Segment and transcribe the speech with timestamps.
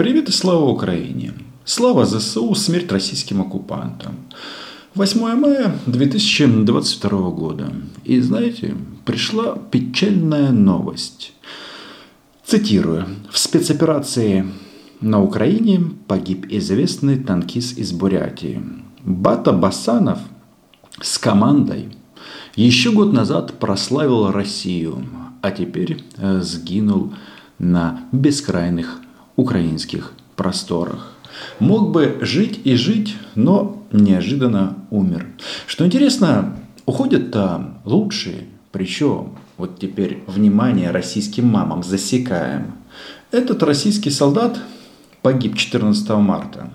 [0.00, 1.34] Привет и слава Украине!
[1.66, 4.16] Слава ЗСУ, смерть российским оккупантам.
[4.94, 7.70] 8 мая 2022 года.
[8.04, 8.74] И знаете,
[9.04, 11.34] пришла печальная новость.
[12.46, 13.08] Цитирую.
[13.30, 14.46] В спецоперации
[15.02, 18.62] на Украине погиб известный танкист из Бурятии.
[19.04, 20.20] Бата Басанов
[20.98, 21.90] с командой
[22.56, 25.04] еще год назад прославил Россию,
[25.42, 27.12] а теперь э, сгинул
[27.58, 28.99] на бескрайных
[29.36, 31.14] украинских просторах.
[31.58, 35.26] Мог бы жить и жить, но неожиданно умер.
[35.66, 42.72] Что интересно, уходят-то лучшие, причем вот теперь внимание российским мамам засекаем.
[43.30, 44.58] Этот российский солдат
[45.22, 46.70] погиб 14 марта,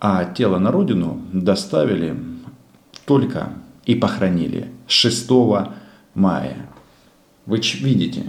[0.00, 2.16] а тело на родину доставили
[3.04, 3.52] только
[3.84, 5.30] и похоронили 6
[6.14, 6.68] мая.
[7.46, 8.26] Вы видите,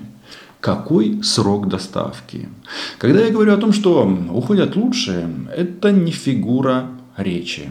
[0.60, 2.50] какой срок доставки.
[2.98, 6.88] Когда я говорю о том, что уходят лучшие, это не фигура
[7.18, 7.70] речи.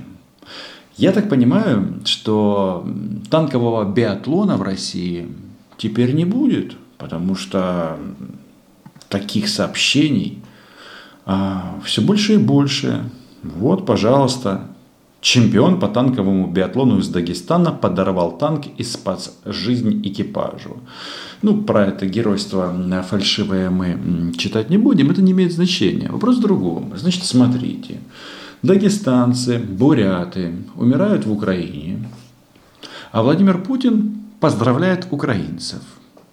[0.96, 2.86] Я так понимаю, что
[3.30, 5.28] танкового биатлона в России
[5.76, 7.98] теперь не будет, потому что
[9.08, 10.42] таких сообщений
[11.24, 13.04] а, все больше и больше.
[13.42, 14.66] Вот, пожалуйста,
[15.20, 20.78] Чемпион по танковому биатлону из Дагестана подорвал танк и спас жизнь экипажу.
[21.42, 26.08] Ну, про это геройство фальшивое мы читать не будем, это не имеет значения.
[26.08, 26.92] Вопрос в другом.
[26.96, 27.98] Значит, смотрите.
[28.62, 32.08] Дагестанцы, буряты умирают в Украине,
[33.12, 35.80] а Владимир Путин поздравляет украинцев.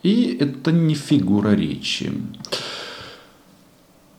[0.03, 2.11] И это не фигура речи.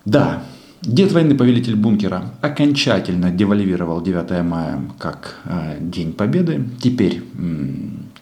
[0.05, 0.43] Да,
[0.83, 6.65] Дед войны, повелитель бункера, окончательно девальвировал 9 мая как э, День Победы.
[6.81, 7.23] Теперь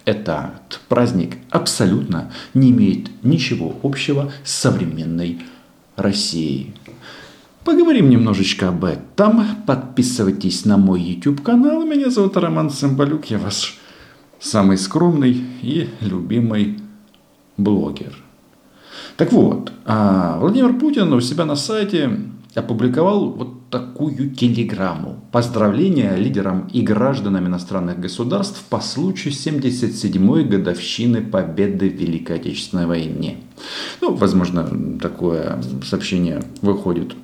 [0.04, 5.40] этот праздник абсолютно не имеет ничего общего с современной
[5.96, 6.74] Россией.
[7.64, 9.42] Поговорим немножечко об этом.
[9.66, 11.84] Подписывайтесь на мой YouTube канал.
[11.84, 13.24] Меня зовут Роман Цымбалюк.
[13.26, 13.78] Я ваш
[14.38, 16.78] самый скромный и любимый
[17.56, 18.14] блогер.
[19.16, 22.10] Так вот, а, Владимир Путин у себя на сайте
[22.54, 25.20] опубликовал вот такую телеграмму.
[25.32, 33.38] Поздравления лидерам и гражданам иностранных государств по случаю 77-й годовщины победы в Великой Отечественной войне.
[34.00, 37.16] Ну, возможно, такое сообщение выходит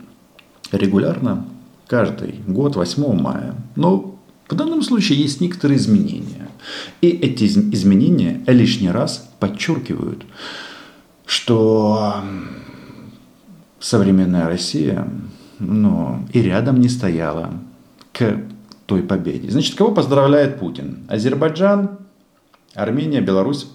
[0.73, 1.47] регулярно,
[1.87, 3.55] каждый год 8 мая.
[3.77, 6.49] Но в данном случае есть некоторые изменения.
[7.01, 10.25] И эти изменения лишний раз подчеркивают,
[11.25, 12.17] что
[13.81, 15.09] современная Россия
[15.59, 17.53] ну, и рядом не стояла
[18.13, 18.41] к
[18.87, 19.51] той победе.
[19.51, 21.01] Значит, кого поздравляет Путин?
[21.09, 21.99] Азербайджан,
[22.75, 23.69] Армения, Беларусь,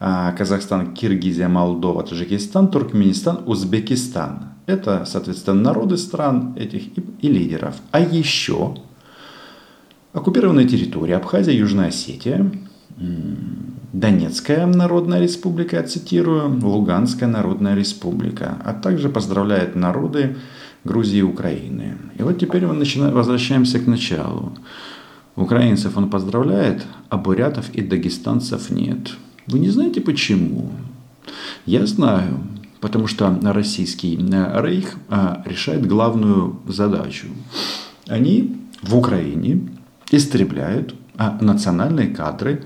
[0.00, 4.50] а, Казахстан, Киргизия, Молдова, Таджикистан, Туркменистан, Узбекистан.
[4.66, 7.76] Это, соответственно, народы стран этих и, и лидеров.
[7.90, 8.76] А еще
[10.12, 12.50] оккупированные территории Абхазия, Южная Осетия,
[13.92, 20.36] Донецкая Народная Республика, я цитирую, Луганская Народная Республика, а также поздравляет народы
[20.84, 21.96] Грузии и Украины.
[22.18, 24.52] И вот теперь мы начинаем, возвращаемся к началу.
[25.36, 29.16] Украинцев он поздравляет, а бурятов и дагестанцев нет.
[29.46, 30.70] Вы не знаете почему?
[31.64, 32.40] Я знаю,
[32.80, 37.28] потому что российский э, рейх э, решает главную задачу.
[38.06, 39.68] Они в Украине
[40.10, 42.64] истребляют а, национальные кадры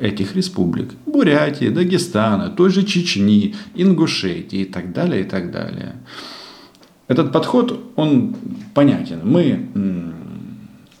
[0.00, 0.94] этих республик.
[1.06, 5.96] Бурятии, Дагестана, той же Чечни, Ингушетии и так далее, и так далее.
[7.08, 8.34] Этот подход, он
[8.74, 9.20] понятен.
[9.24, 9.68] Мы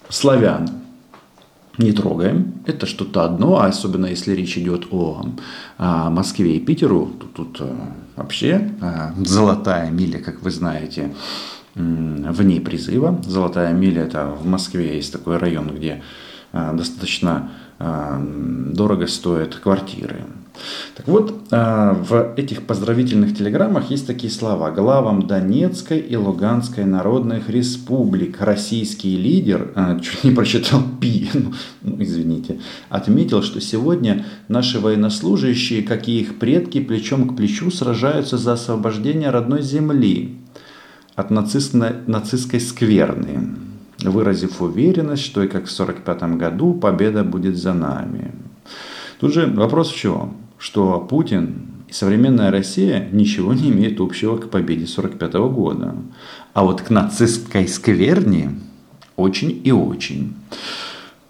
[0.08, 0.68] славян
[1.78, 2.52] не трогаем.
[2.66, 5.24] Это что-то одно, а особенно если речь идет о,
[5.78, 7.74] о Москве и Питеру, то тут э,
[8.16, 11.14] вообще э, золотая миля, как вы знаете,
[11.74, 13.20] вне призыва.
[13.24, 16.02] Золотая миля это в Москве есть такой район, где
[16.52, 20.24] достаточно дорого стоят квартиры.
[20.94, 24.70] Так вот, в этих поздравительных телеграммах есть такие слова.
[24.70, 32.60] Главам Донецкой и Луганской народных республик российский лидер, чуть не прочитал Пи, ну, ну, извините,
[32.90, 39.30] отметил, что сегодня наши военнослужащие, как и их предки, плечом к плечу сражаются за освобождение
[39.30, 40.36] родной земли
[41.14, 43.69] от нацистской скверны
[44.02, 48.32] выразив уверенность, что и как в 1945 году победа будет за нами.
[49.18, 50.34] Тут же вопрос в чем?
[50.58, 55.94] Что Путин и современная Россия ничего не имеют общего к победе 1945 года.
[56.54, 58.58] А вот к нацистской скверне
[59.16, 60.34] очень и очень.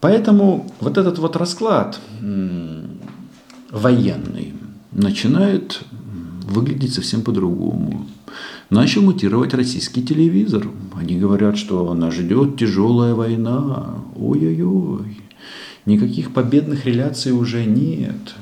[0.01, 2.01] Поэтому вот этот вот расклад
[3.71, 4.55] военный
[4.93, 5.83] начинает
[6.43, 8.07] выглядеть совсем по-другому.
[8.71, 10.67] Начал мутировать российский телевизор.
[10.95, 13.97] Они говорят, что нас ждет тяжелая война.
[14.17, 15.21] Ой-ой-ой.
[15.87, 18.35] Никаких победных реляций уже нет.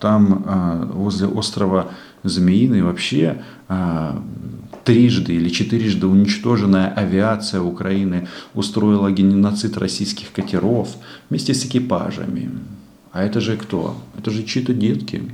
[0.00, 1.90] Там а, возле острова
[2.24, 4.20] Змеиный вообще а,
[4.84, 10.96] трижды или четырежды уничтоженная авиация Украины устроила геноцид российских катеров
[11.30, 12.50] вместе с экипажами.
[13.12, 13.96] А это же кто?
[14.16, 15.30] Это же чьи-то детки,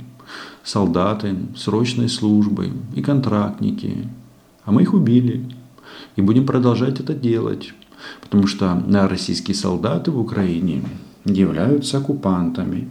[0.63, 4.07] солдаты, срочной службы и контрактники.
[4.65, 5.45] А мы их убили.
[6.15, 7.73] И будем продолжать это делать.
[8.21, 10.83] Потому что российские солдаты в Украине
[11.23, 12.89] являются оккупантами.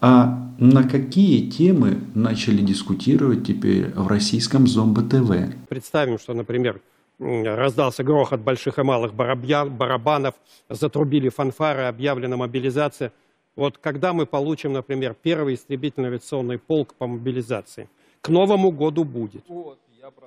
[0.00, 5.54] А на какие темы начали дискутировать теперь в российском Зомбо-ТВ?
[5.68, 6.80] Представим, что, например,
[7.18, 10.34] раздался грохот больших и малых барабанов,
[10.68, 13.12] затрубили фанфары, объявлена мобилизация.
[13.54, 17.88] Вот когда мы получим, например, первый истребительный авиационный полк по мобилизации?
[18.20, 19.44] К Новому году будет.
[19.48, 20.26] Вот, я про.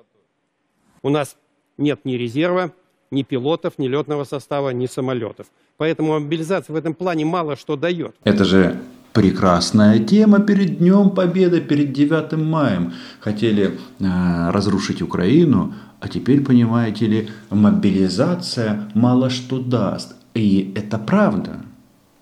[1.05, 1.37] У нас
[1.77, 2.71] нет ни резерва,
[3.11, 5.45] ни пилотов, ни летного состава, ни самолетов.
[5.77, 8.15] Поэтому мобилизация в этом плане мало что дает.
[8.23, 8.79] Это же
[9.13, 12.93] прекрасная тема перед Днем Победы, перед 9 маем.
[13.19, 20.15] Хотели э, разрушить Украину, а теперь, понимаете ли, мобилизация мало что даст.
[20.33, 21.61] И это правда.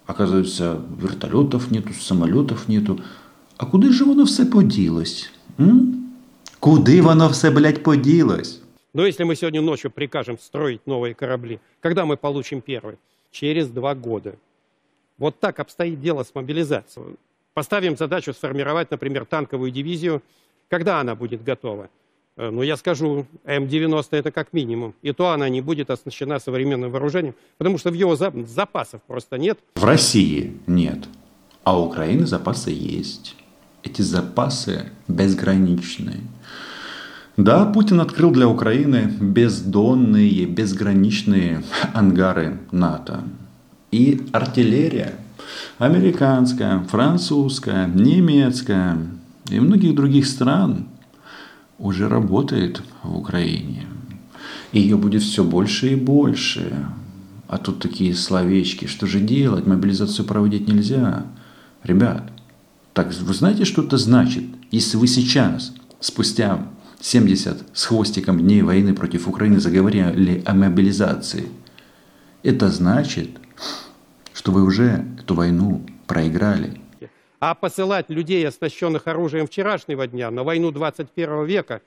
[0.07, 2.99] Оказывается, вертолетов нету, самолетов нету.
[3.57, 5.31] А куди ж воно все поділось?
[5.57, 6.09] М?
[6.59, 8.59] Куди воно все, блядь, поділось?
[8.93, 12.97] Но если мы сегодня ночью прикажем строить новые корабли, когда мы получим первый?
[13.31, 14.35] Через два года.
[15.17, 17.15] Вот так обстоит дело с мобилизацией.
[17.55, 20.21] Поставим задачу сформировать, например, танковую дивизию.
[20.69, 21.89] Когда она будет готова?
[22.35, 24.93] Э, ну, я скажу, М-90 это как минимум.
[25.01, 29.59] И то она не будет оснащена современным вооружением, потому что в его запасов просто нет.
[29.75, 31.07] В России нет,
[31.63, 33.35] а у Украины запасы есть.
[33.83, 36.21] Эти запасы безграничные.
[37.35, 43.23] Да, Путин открыл для Украины бездонные, безграничные ангары НАТО.
[43.91, 45.15] И артиллерия
[45.79, 48.99] американская, французская, немецкая
[49.49, 50.85] и многих других стран
[51.79, 53.87] уже работает в Украине.
[54.71, 56.85] Ее будет все больше и больше.
[57.47, 61.25] А тут такие словечки, что же делать, мобилизацию проводить нельзя.
[61.83, 62.31] Ребят,
[62.93, 66.65] так вы знаете, что это значит, если вы сейчас, спустя
[67.03, 71.49] 70 с хвостиком дней войны против Украины заговорили о мобилизации,
[72.43, 73.29] это значит,
[74.33, 76.79] что вы уже эту войну проиграли.
[77.41, 81.81] А посылать людей, оснащенных оружием вчерашнего дня, на войну 21 века,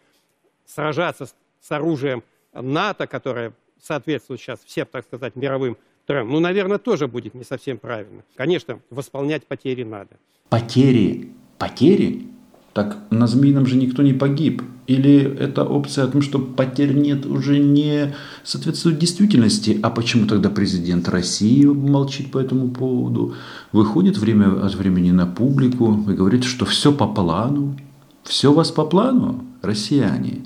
[0.66, 1.26] сражаться
[1.62, 2.22] с оружием
[2.52, 7.78] НАТО, которое соответствует сейчас всем, так сказать, мировым трендам, ну, наверное, тоже будет не совсем
[7.78, 8.22] правильно.
[8.34, 10.18] Конечно, восполнять потери надо.
[10.50, 11.32] Потери?
[11.56, 12.28] Потери?
[12.76, 14.60] Так на Змеином же никто не погиб.
[14.86, 18.14] Или эта опция о том, что потерь нет, уже не
[18.44, 19.80] соответствует действительности.
[19.82, 23.32] А почему тогда президент России молчит по этому поводу?
[23.72, 27.78] Выходит время от времени на публику и говорит, что все по плану.
[28.24, 30.44] Все у вас по плану, россияне.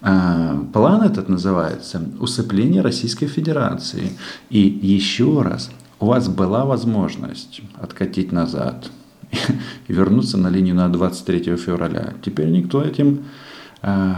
[0.00, 4.12] А, план этот называется «Усыпление Российской Федерации».
[4.48, 8.92] И еще раз, у вас была возможность откатить назад–
[9.88, 12.14] и вернуться на линию на 23 февраля.
[12.22, 13.24] Теперь никто этим
[13.82, 14.14] э,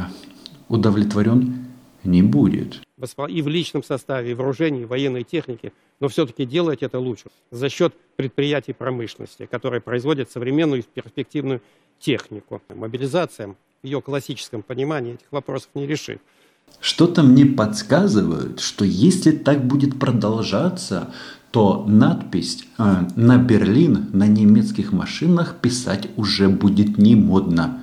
[0.68, 1.66] удовлетворен
[2.04, 2.80] не будет.
[3.28, 7.68] И в личном составе, и вооружении, и военной технике, но все-таки делать это лучше за
[7.68, 11.60] счет предприятий промышленности, которые производят современную и перспективную
[11.98, 12.62] технику.
[12.68, 16.20] Мобилизация в ее классическом понимании этих вопросов не решит.
[16.80, 21.08] Что-то мне подсказывает, что если так будет продолжаться,
[21.50, 27.82] то надпись э, на Берлин на немецких машинах писать уже будет не модно,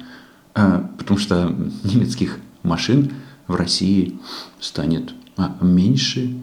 [0.55, 3.11] э, потому что немецких машин
[3.47, 4.19] в России
[4.59, 6.35] станет а, меньше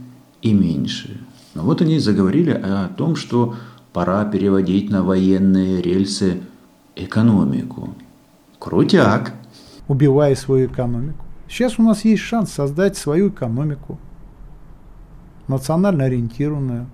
[0.43, 1.21] и меньше.
[1.55, 3.57] Но вот они заговорили о том, что
[3.93, 6.43] пора переводить на военные рельсы
[6.95, 7.95] экономику.
[8.59, 9.33] Крутяк!
[9.89, 11.25] Убивая свою экономику.
[11.51, 13.99] Сейчас у нас есть шанс создать свою экономику,
[15.49, 16.87] национально ориентированную,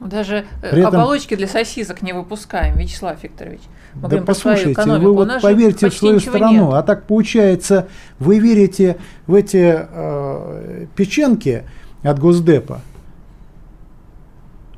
[0.00, 1.00] даже э, При этом...
[1.00, 3.60] оболочки для сосисок не выпускаем, Вячеслав Викторович.
[3.94, 6.74] Мы да послушайте, вы вот поверьте в свою страну, нет.
[6.74, 7.86] а так получается,
[8.18, 11.62] вы верите в эти э, печенки
[12.02, 12.80] от Госдепа,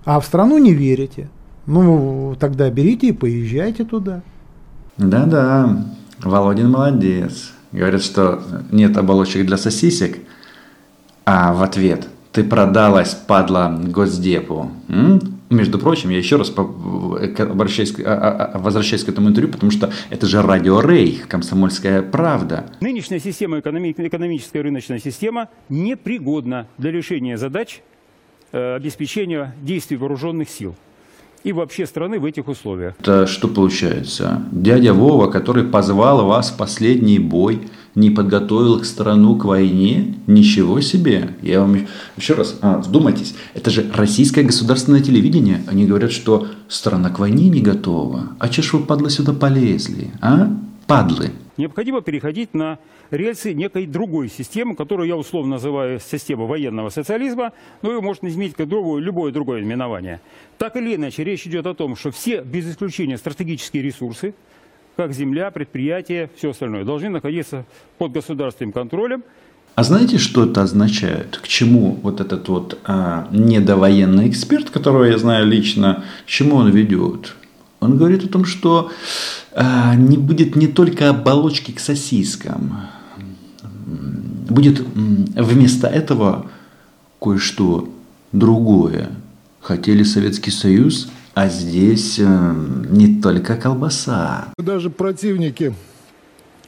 [0.04, 1.28] а в страну не верите.
[1.64, 4.20] Ну, тогда берите и поезжайте туда.
[4.98, 5.86] Да-да,
[6.22, 7.52] Володин молодец.
[7.74, 10.18] Говорят, что нет оболочек для сосисек,
[11.26, 14.72] а в ответ– ты продалась, падла, Госдепу.
[14.88, 15.20] М?
[15.50, 19.92] Между прочим, я еще раз обращаюсь, а, а, а, возвращаюсь к этому интервью, потому что
[20.10, 22.66] это же радио Рейх, комсомольская правда.
[22.80, 27.82] Нынешняя система, экономическая рыночная система, непригодна для решения задач
[28.50, 30.74] э, обеспечения действий вооруженных сил
[31.44, 32.94] и вообще страны в этих условиях.
[32.98, 34.42] Это что получается?
[34.50, 40.16] Дядя Вова, который позвал вас в последний бой, не подготовил их страну к войне?
[40.26, 41.36] Ничего себе!
[41.42, 41.86] Я вам
[42.16, 45.62] еще раз, а, вдумайтесь, это же российское государственное телевидение.
[45.68, 48.30] Они говорят, что страна к войне не готова.
[48.38, 50.50] А че ж вы, падлы, сюда полезли, а?
[50.86, 51.30] Падлы.
[51.56, 52.78] Необходимо переходить на
[53.10, 58.54] рельсы некой другой системы, которую я условно называю системой военного социализма, но ее можно изменить
[58.54, 60.20] как другое, любое другое именование.
[60.58, 64.34] Так или иначе, речь идет о том, что все, без исключения, стратегические ресурсы,
[64.96, 67.64] как земля, предприятия, все остальное, должны находиться
[67.98, 69.22] под государственным контролем.
[69.76, 71.36] А знаете, что это означает?
[71.36, 76.70] К чему вот этот вот а, недовоенный эксперт, которого я знаю лично, к чему он
[76.70, 77.34] ведет?
[77.84, 78.90] Он говорит о том, что
[79.52, 82.80] а, не будет не только оболочки к сосискам,
[84.48, 86.46] будет вместо этого
[87.20, 87.88] кое-что
[88.32, 89.10] другое.
[89.60, 92.54] Хотели Советский Союз, а здесь э,
[92.90, 94.48] не только колбаса.
[94.58, 95.74] Даже противники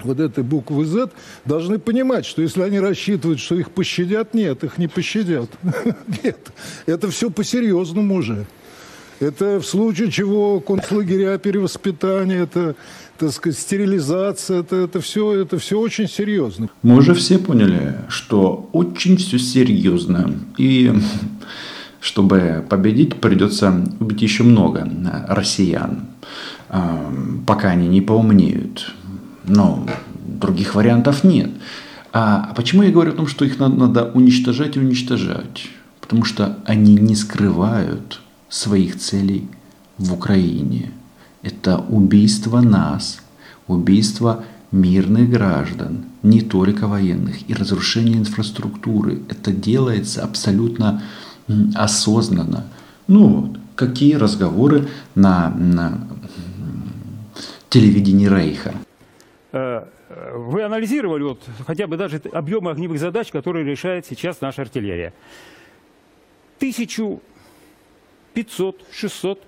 [0.02, 1.10] вот этой буквы Z
[1.44, 5.50] должны понимать, что если они рассчитывают, что их пощадят, нет, их не пощадят.
[6.22, 6.52] Нет,
[6.86, 8.46] это все по-серьезному уже.
[9.18, 12.76] Это в случае чего концлагеря перевоспитания, это,
[13.18, 16.68] так сказать, стерилизация, это, это, все, это все очень серьезно.
[16.82, 20.34] Мы уже все поняли, что очень все серьезно.
[20.58, 20.92] И
[22.00, 24.86] чтобы победить, придется убить еще много
[25.28, 26.02] россиян,
[26.68, 27.10] а,
[27.46, 28.94] пока они не поумнеют.
[29.44, 29.86] Но
[30.26, 31.50] других вариантов нет.
[32.12, 35.68] А почему я говорю о том, что их надо, надо уничтожать и уничтожать?
[36.02, 39.48] Потому что они не скрывают своих целей
[39.98, 40.92] в Украине.
[41.42, 43.20] Это убийство нас,
[43.66, 49.22] убийство мирных граждан, не только военных, и разрушение инфраструктуры.
[49.28, 51.02] Это делается абсолютно
[51.74, 52.64] осознанно.
[53.06, 56.08] Ну, какие разговоры на, на
[57.68, 58.74] телевидении Рейха?
[59.52, 59.84] Э,
[60.34, 65.12] вы анализировали вот хотя бы даже объемы огневых задач, которые решает сейчас наша артиллерия.
[66.58, 67.20] Тысячу
[68.36, 69.38] 500-600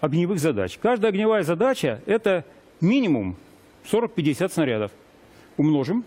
[0.00, 0.78] огневых задач.
[0.80, 2.44] Каждая огневая задача– это
[2.80, 3.36] минимум
[3.90, 4.92] 40-50 снарядов.
[5.56, 6.04] Умножим.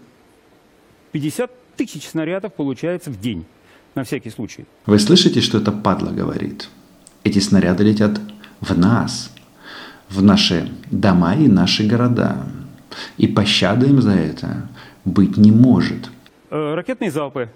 [1.12, 3.46] 50 тысяч снарядов получается в день,
[3.96, 4.66] на всякий случай.
[4.86, 6.70] Вы слышите, что это падла говорит?
[7.24, 8.22] Эти снаряды летят
[8.62, 9.34] в нас,
[10.10, 12.46] в наши дома и наши города.
[13.18, 14.70] И пощады им за это
[15.06, 16.10] быть не может.
[16.50, 17.50] Э, ракетные залпы,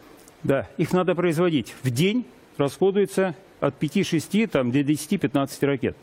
[0.44, 1.74] да, их надо производить.
[1.84, 2.26] В день
[2.58, 5.96] расходуется от 5-6 там, до 10-15 ракет.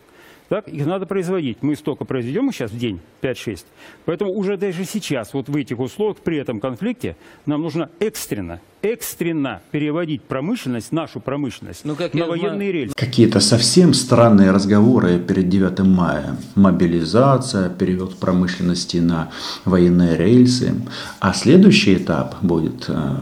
[0.52, 1.62] Так, их надо производить.
[1.62, 3.60] Мы столько произведем сейчас в день, 5-6.
[4.04, 7.16] Поэтому уже даже сейчас, вот в этих условиях, при этом конфликте,
[7.46, 12.72] нам нужно экстренно, экстренно переводить промышленность, нашу промышленность, ну, как на военные знаю.
[12.72, 12.94] рельсы.
[12.94, 16.36] Какие-то совсем странные разговоры перед 9 мая.
[16.54, 19.30] Мобилизация, перевод промышленности на
[19.64, 20.74] военные рельсы.
[21.18, 23.16] А следующий этап будет э,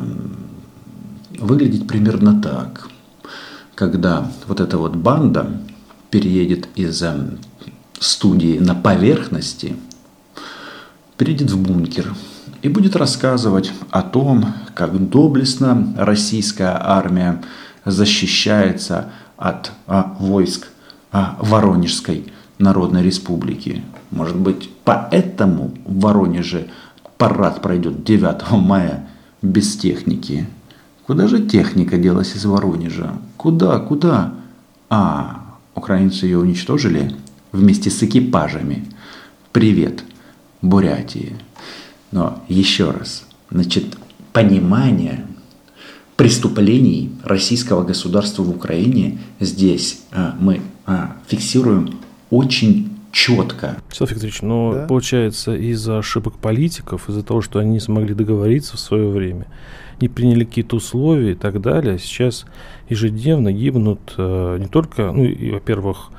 [1.38, 2.90] выглядеть примерно так–
[3.80, 5.50] когда вот эта вот банда
[6.10, 7.38] переедет из эм,
[7.98, 9.74] студии на поверхности,
[11.16, 12.14] перейдет в бункер
[12.60, 17.42] и будет рассказывать о том, как доблестно российская армия
[17.86, 20.68] защищается от а, войск
[21.10, 23.82] а, Воронежской Народной Республики.
[24.10, 26.68] Может быть, поэтому в Воронеже
[27.16, 29.08] парад пройдет 9 мая
[29.40, 30.46] без техники.
[31.10, 33.18] Куда же техника делась из Воронежа?
[33.36, 34.32] Куда, куда?
[34.88, 37.16] А, украинцы ее уничтожили
[37.50, 38.86] вместе с экипажами.
[39.50, 40.04] Привет,
[40.62, 41.34] Бурятии.
[42.12, 43.86] Но еще раз, значит,
[44.32, 45.26] понимание
[46.14, 51.98] преступлений российского государства в Украине здесь а, мы а, фиксируем
[52.30, 53.76] очень четко.
[53.88, 54.86] Александр Викторович, но да?
[54.86, 59.46] получается из-за ошибок политиков, из-за того, что они не смогли договориться в свое время,
[60.00, 62.46] не приняли какие-то условия и так далее, сейчас
[62.88, 66.10] ежедневно гибнут э, не только, ну, и, во-первых,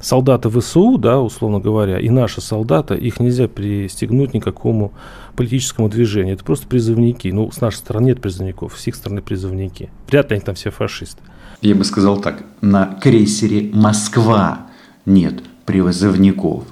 [0.00, 4.92] солдаты ВСУ, да, условно говоря, и наши солдаты, их нельзя пристегнуть никакому
[5.36, 6.34] политическому движению.
[6.34, 7.28] Это просто призывники.
[7.28, 9.90] Ну, с нашей стороны нет призывников, с их стороны призывники.
[10.08, 11.22] Вряд ли они там все фашисты.
[11.62, 14.66] Я бы сказал так, на крейсере «Москва»
[15.06, 16.64] нет призывников.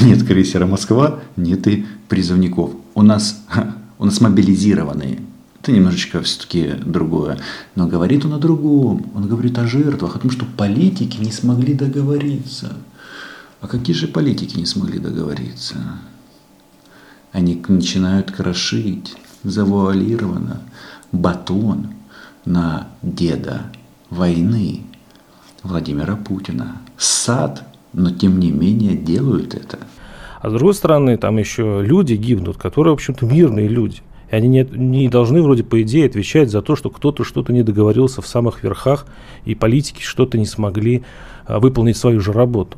[0.00, 2.72] Нет крейсера «Москва», нет и призывников.
[2.94, 3.44] У нас,
[3.98, 5.20] у нас мобилизированные
[5.60, 7.38] Это немножечко все-таки другое.
[7.74, 9.06] Но говорит он о другом.
[9.14, 12.76] Он говорит о жертвах, о том, что политики не смогли договориться.
[13.60, 15.76] А какие же политики не смогли договориться?
[17.32, 20.60] Они начинают крошить завуалированно
[21.12, 21.94] батон
[22.44, 23.72] на деда
[24.10, 24.82] войны
[25.62, 26.76] Владимира Путина.
[26.98, 29.78] Сад, но тем не менее делают это.
[30.40, 34.00] А с другой стороны, там еще люди гибнут, которые, в общем-то, мирные люди.
[34.30, 37.62] И они не, не должны, вроде, по идее, отвечать за то, что кто-то что-то не
[37.62, 39.06] договорился в самых верхах,
[39.44, 41.02] и политики что-то не смогли
[41.46, 42.76] а, выполнить свою же работу.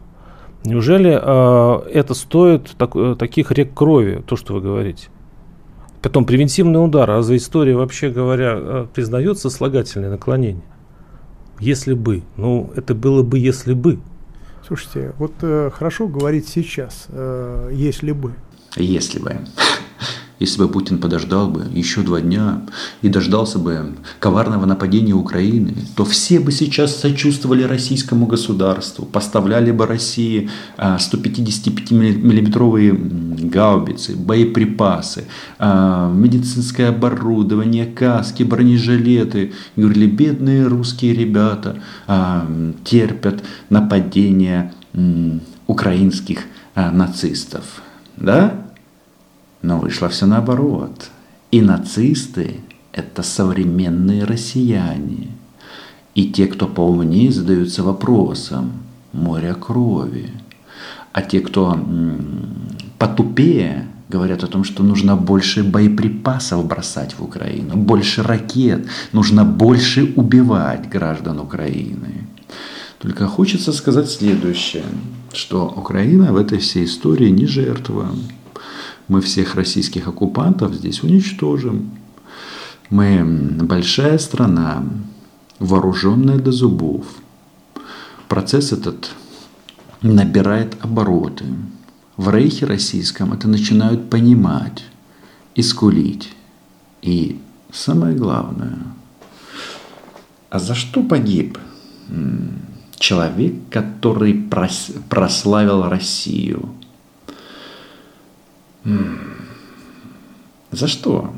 [0.65, 5.09] Неужели а, это стоит так, а, таких рек крови, то, что вы говорите?
[6.03, 7.11] Потом превентивный удар.
[7.11, 10.63] А за история, вообще говоря, а, признается слагательное наклонение?
[11.59, 12.23] Если бы.
[12.37, 13.99] Ну, это было бы, если бы.
[14.67, 18.35] Слушайте, вот э, хорошо говорить сейчас, э, если бы.
[18.75, 19.39] Если бы.
[20.39, 22.61] Если бы Путин подождал бы еще два дня
[23.01, 29.87] и дождался бы коварного нападения Украины, то все бы сейчас сочувствовали российскому государству, поставляли бы
[29.87, 35.25] России 155-миллиметровые а, гаубицы, боеприпасы,
[35.59, 39.55] а, медицинское оборудование, каски, бронежилеты.
[39.77, 42.47] И говорили, бедные русские ребята а,
[42.85, 44.75] терпят нападения
[45.67, 46.41] украинских
[46.75, 47.83] нацистов.
[48.17, 48.66] Да?
[49.63, 51.11] Но вышло все наоборот.
[51.51, 52.61] И нацисты–
[52.93, 55.29] это современные россияне.
[56.15, 58.73] И те, кто поумнее, задаются вопросом
[59.13, 60.31] моря крови.
[61.13, 61.79] А те, кто
[62.99, 70.13] потупее, говорят о том, что нужно больше боеприпасов бросать в Украину, больше ракет, нужно больше
[70.17, 72.27] убивать граждан Украины.
[72.99, 74.85] Только хочется сказать следующее,
[75.33, 78.09] что Украина в этой всей истории не жертва
[79.09, 81.91] мы всех российских оккупантов здесь уничтожим.
[82.91, 83.25] Мы
[83.63, 84.85] большая страна,
[85.59, 87.07] вооруженная до зубов.
[88.29, 89.11] Процесс этот
[90.03, 91.45] набирает обороты.
[92.17, 94.85] В рейхе российском это начинают понимать
[95.55, 96.33] и скулить.
[97.03, 97.41] И
[97.73, 98.79] самое главное,
[100.51, 101.59] а за что погиб
[102.99, 104.35] человек, который
[105.09, 106.71] прославил Россию–
[110.71, 111.33] за что?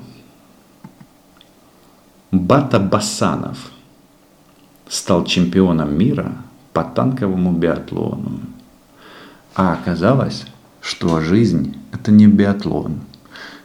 [2.30, 3.70] Бата Басанов
[4.88, 6.32] стал чемпионом мира
[6.72, 8.40] по танковому биатлону.
[9.54, 10.44] А оказалось,
[10.80, 13.00] что жизнь– это не биатлон.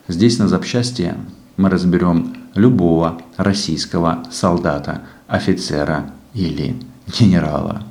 [0.07, 1.15] Здесь на запчасти
[1.57, 6.75] мы разберем любого российского солдата, офицера или
[7.19, 7.83] генерала.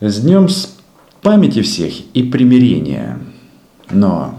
[0.00, 0.74] С днем с
[1.20, 3.18] памяти всех и примирения–
[3.90, 4.38] но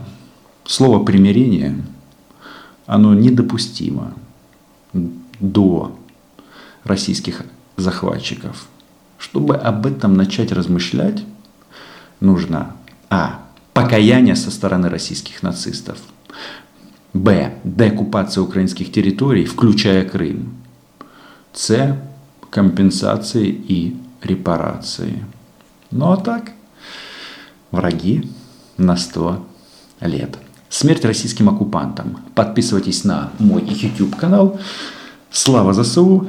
[0.66, 1.84] слово примирение,
[2.86, 4.14] оно недопустимо
[5.40, 5.98] до
[6.84, 7.44] российских
[7.78, 8.68] захватчиков.
[9.18, 11.24] Чтобы об этом начать размышлять,
[12.20, 12.76] нужно
[13.10, 13.46] а.
[13.74, 16.00] Покаяние со стороны российских нацистов.
[17.14, 17.54] Б.
[17.64, 20.54] Деоккупация украинских территорий, включая Крым.
[21.54, 21.98] С.
[22.50, 25.24] Компенсации и репарации.
[25.92, 26.52] Ну а так,
[27.72, 28.30] враги
[28.80, 29.46] на 100
[30.02, 30.38] лет.
[30.70, 32.18] Смерть российским оккупантам.
[32.36, 34.60] Подписывайтесь на мой YouTube канал.
[35.32, 36.28] Слава ЗСУ.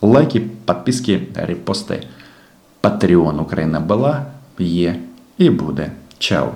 [0.00, 2.04] Лайки, подписки, репосты.
[2.82, 4.24] Patreon Украина была,
[4.58, 5.00] є
[5.38, 5.92] і буде.
[6.18, 6.52] Чао!